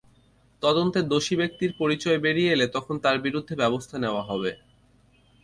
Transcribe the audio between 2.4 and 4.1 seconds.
এলে তখন তার বিরুদ্ধে ব্যবস্থা